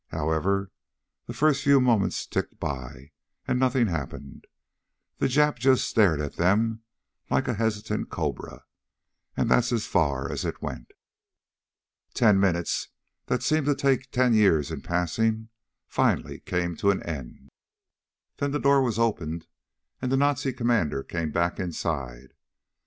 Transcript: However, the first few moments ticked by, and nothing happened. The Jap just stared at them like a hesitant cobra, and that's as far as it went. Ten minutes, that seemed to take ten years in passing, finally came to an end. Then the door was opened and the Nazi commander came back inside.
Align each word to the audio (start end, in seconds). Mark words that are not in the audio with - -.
However, 0.07 0.71
the 1.27 1.33
first 1.35 1.61
few 1.61 1.79
moments 1.79 2.25
ticked 2.25 2.59
by, 2.59 3.11
and 3.47 3.59
nothing 3.59 3.85
happened. 3.85 4.47
The 5.19 5.27
Jap 5.27 5.59
just 5.59 5.87
stared 5.87 6.19
at 6.19 6.37
them 6.37 6.81
like 7.29 7.47
a 7.47 7.53
hesitant 7.53 8.09
cobra, 8.09 8.65
and 9.37 9.47
that's 9.47 9.71
as 9.71 9.85
far 9.85 10.31
as 10.31 10.43
it 10.43 10.59
went. 10.59 10.87
Ten 12.15 12.39
minutes, 12.39 12.87
that 13.27 13.43
seemed 13.43 13.67
to 13.67 13.75
take 13.75 14.09
ten 14.09 14.33
years 14.33 14.71
in 14.71 14.81
passing, 14.81 15.49
finally 15.87 16.39
came 16.39 16.75
to 16.77 16.89
an 16.89 17.03
end. 17.03 17.49
Then 18.37 18.49
the 18.49 18.59
door 18.59 18.81
was 18.81 18.97
opened 18.97 19.45
and 20.01 20.11
the 20.11 20.17
Nazi 20.17 20.51
commander 20.51 21.03
came 21.03 21.29
back 21.29 21.59
inside. 21.59 22.33